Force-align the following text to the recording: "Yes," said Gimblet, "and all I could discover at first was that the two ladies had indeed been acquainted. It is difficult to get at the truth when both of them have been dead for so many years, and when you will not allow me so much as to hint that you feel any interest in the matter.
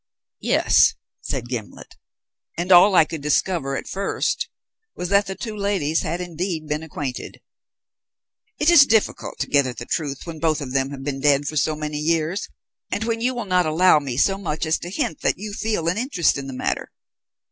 "Yes," 0.39 0.95
said 1.21 1.47
Gimblet, 1.47 1.95
"and 2.57 2.71
all 2.71 2.95
I 2.95 3.05
could 3.05 3.21
discover 3.21 3.77
at 3.77 3.87
first 3.87 4.49
was 4.95 5.09
that 5.09 5.27
the 5.27 5.35
two 5.35 5.55
ladies 5.55 6.01
had 6.01 6.19
indeed 6.19 6.65
been 6.67 6.81
acquainted. 6.81 7.39
It 8.57 8.71
is 8.71 8.87
difficult 8.87 9.37
to 9.41 9.47
get 9.47 9.67
at 9.67 9.77
the 9.77 9.85
truth 9.85 10.25
when 10.25 10.39
both 10.39 10.59
of 10.59 10.73
them 10.73 10.89
have 10.89 11.03
been 11.03 11.19
dead 11.19 11.45
for 11.47 11.55
so 11.55 11.75
many 11.75 11.99
years, 11.99 12.49
and 12.91 13.03
when 13.03 13.21
you 13.21 13.35
will 13.35 13.45
not 13.45 13.67
allow 13.67 13.99
me 13.99 14.17
so 14.17 14.39
much 14.39 14.65
as 14.65 14.79
to 14.79 14.89
hint 14.89 15.21
that 15.21 15.37
you 15.37 15.53
feel 15.53 15.87
any 15.87 16.01
interest 16.01 16.35
in 16.35 16.47
the 16.47 16.53
matter. 16.53 16.91